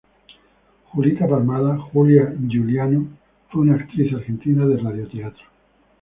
Julita 0.91 1.27
Palmada 1.27 1.77
-Julia 1.77 2.33
Giuliano- 2.47 3.05
fue 3.51 3.61
una 3.61 3.75
actriz 3.75 4.11
argentina 4.15 4.65
de 4.65 4.77
radioteatro. 4.77 5.43